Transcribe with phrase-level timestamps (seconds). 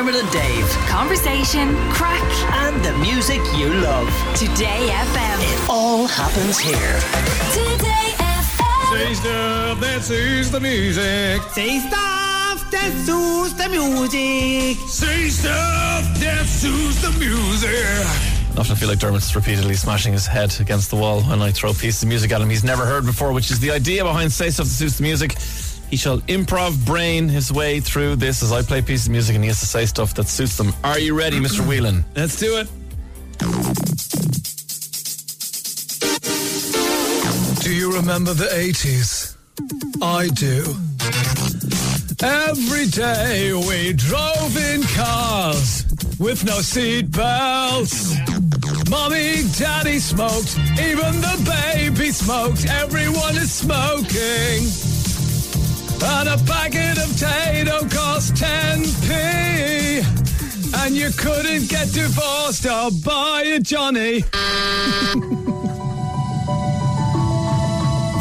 [0.00, 0.66] Dermot and Dave.
[0.88, 2.24] Conversation, crack,
[2.64, 4.08] And the music you love.
[4.34, 5.38] Today FM.
[5.42, 6.96] It all happens here.
[7.52, 8.96] Today FM.
[8.96, 11.42] Say stuff that suits the music.
[11.52, 14.78] Say stuff that suits the music.
[14.88, 18.06] Say stuff that suits the music.
[18.56, 21.74] Often I feel like Dermot's repeatedly smashing his head against the wall when I throw
[21.74, 24.48] pieces of music at him he's never heard before, which is the idea behind Say
[24.48, 25.36] Stuff That Suits the Music.
[25.90, 29.42] He shall improv brain his way through this as I play pieces of music and
[29.42, 30.72] he has to say stuff that suits them.
[30.84, 31.66] Are you ready, Mr.
[31.66, 32.04] Whelan?
[32.14, 32.68] Let's do it.
[37.62, 39.36] Do you remember the 80s?
[40.00, 40.64] I do.
[42.22, 45.84] Every day we drove in cars
[46.20, 48.14] with no seat belts.
[48.88, 52.66] Mommy, daddy smoked, even the baby smoked.
[52.68, 54.99] Everyone is smoking.
[56.02, 59.10] And a packet of Tayto cost 10p.
[60.84, 64.24] And you couldn't get divorced or buy a Johnny.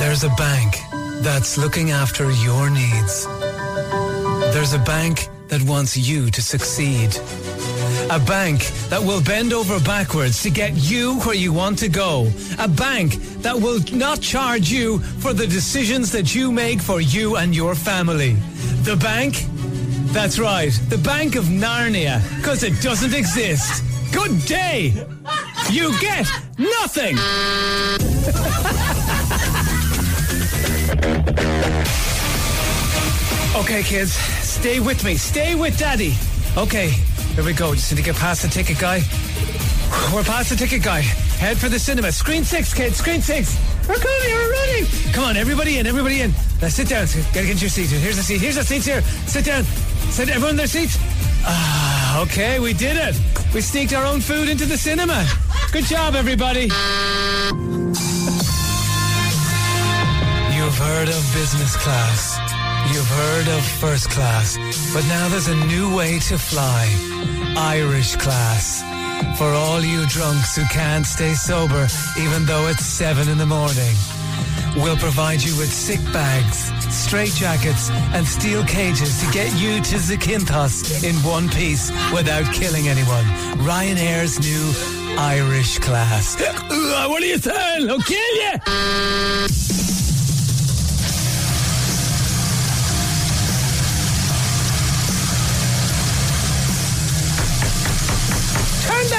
[0.00, 0.76] There's a bank
[1.22, 3.26] that's looking after your needs.
[4.52, 7.14] There's a bank that wants you to succeed.
[8.10, 12.30] A bank that will bend over backwards to get you where you want to go.
[12.58, 17.36] A bank that will not charge you for the decisions that you make for you
[17.36, 18.34] and your family.
[18.82, 19.44] The bank?
[20.12, 23.84] That's right, the Bank of Narnia, because it doesn't exist.
[24.12, 25.06] Good day!
[25.70, 26.26] You get
[26.58, 27.18] nothing!
[33.58, 35.16] Okay, kids, stay with me.
[35.16, 36.14] Stay with Daddy.
[36.56, 36.90] Okay,
[37.34, 37.74] here we go.
[37.74, 39.00] Just need to get past the ticket guy.
[40.12, 41.00] We're past the ticket guy.
[41.00, 42.10] Head for the cinema.
[42.12, 42.96] Screen six, kids.
[42.96, 43.56] Screen six.
[43.88, 44.18] We're coming.
[44.24, 44.86] We're running.
[45.12, 45.86] Come on, everybody in.
[45.86, 46.32] Everybody in.
[46.60, 47.06] Now sit down.
[47.32, 47.90] Get your seats.
[47.90, 48.40] Here's a seat.
[48.40, 49.02] Here's a seat here.
[49.26, 49.64] Sit down.
[50.10, 50.98] Sit everyone in their seats.
[51.44, 53.14] Ah, okay, we did it.
[53.54, 55.26] We sneaked our own food into the cinema.
[55.72, 56.70] Good job, everybody.
[60.54, 62.57] You've heard of business class.
[62.92, 64.56] You've heard of first class.
[64.94, 66.88] But now there's a new way to fly.
[67.56, 68.82] Irish class.
[69.38, 71.86] For all you drunks who can't stay sober
[72.18, 73.94] even though it's seven in the morning.
[74.76, 79.96] We'll provide you with sick bags, straight jackets, and steel cages to get you to
[79.96, 83.24] Zakynthos in one piece without killing anyone.
[83.66, 86.40] Ryanair's new Irish class.
[86.68, 87.90] what are you saying?
[87.90, 89.87] I'll kill you!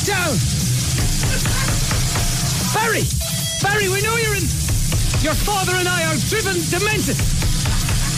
[0.00, 0.36] That down!
[2.74, 3.02] Barry!
[3.62, 4.42] Barry, we know you're in.
[5.22, 7.16] Your father and I are driven demented!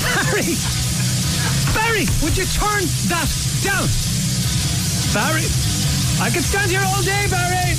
[0.03, 0.55] Barry!
[1.75, 3.29] Barry, would you turn that
[3.63, 3.89] down?
[5.15, 5.47] Barry!
[6.21, 7.75] I could stand here all day, Barry!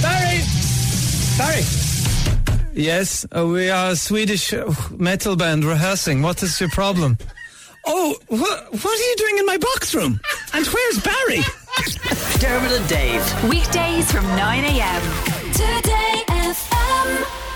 [0.00, 0.42] Barry!
[1.38, 1.64] Barry!
[2.74, 6.22] Yes, uh, we are a Swedish uh, metal band rehearsing.
[6.22, 7.18] What is your problem?
[7.84, 10.20] Oh, wh- what are you doing in my box room?
[10.54, 11.40] And where's Barry?
[12.42, 13.48] McDermott and Dave.
[13.48, 15.02] Weekdays from 9 a.m.
[15.52, 17.51] Today FM.